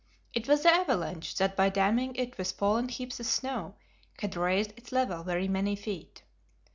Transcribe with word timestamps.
It 0.33 0.47
was 0.47 0.63
the 0.63 0.73
avalanche 0.73 1.35
that 1.35 1.55
by 1.55 1.69
damming 1.69 2.15
it 2.15 2.35
with 2.39 2.53
fallen 2.53 2.89
heaps 2.89 3.19
of 3.19 3.27
snow 3.27 3.75
had 4.19 4.35
raised 4.35 4.73
its 4.75 4.91
level 4.91 5.21
very 5.23 5.47
many 5.47 5.75
feet. 5.75 6.23